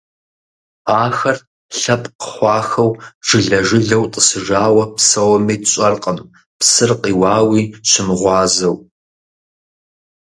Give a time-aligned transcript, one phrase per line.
[1.03, 1.37] Ахэр
[1.79, 2.91] лъэпкъ хъуахэу,
[3.27, 6.17] жылэ-жылэу тӀысыжауэ псэуми, тщӀэркъым,
[6.59, 8.75] псыр къиуауи щымыгъуазэу.